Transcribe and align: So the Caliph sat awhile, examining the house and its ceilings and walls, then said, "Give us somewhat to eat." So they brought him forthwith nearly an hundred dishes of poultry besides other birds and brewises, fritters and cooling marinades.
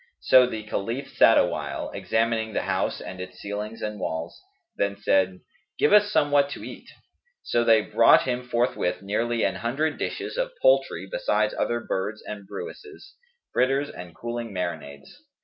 So 0.21 0.47
the 0.47 0.63
Caliph 0.63 1.15
sat 1.15 1.37
awhile, 1.37 1.91
examining 1.93 2.53
the 2.53 2.63
house 2.63 2.99
and 3.01 3.21
its 3.21 3.39
ceilings 3.39 3.83
and 3.83 3.99
walls, 3.99 4.41
then 4.75 4.97
said, 4.97 5.41
"Give 5.77 5.93
us 5.93 6.11
somewhat 6.11 6.49
to 6.53 6.63
eat." 6.63 6.89
So 7.43 7.63
they 7.63 7.81
brought 7.81 8.23
him 8.23 8.41
forthwith 8.41 9.03
nearly 9.03 9.43
an 9.43 9.57
hundred 9.57 9.99
dishes 9.99 10.37
of 10.37 10.57
poultry 10.59 11.05
besides 11.05 11.53
other 11.55 11.79
birds 11.79 12.23
and 12.23 12.47
brewises, 12.47 13.13
fritters 13.53 13.91
and 13.91 14.15
cooling 14.15 14.51
marinades. 14.51 15.17